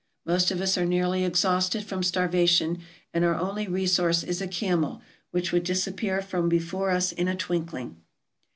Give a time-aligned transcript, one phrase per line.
[0.25, 2.79] Most of us are nearly exhausted from starvation,
[3.13, 7.35] and our only resource is a camel, which would disappear from before us in a
[7.35, 7.97] twinkling.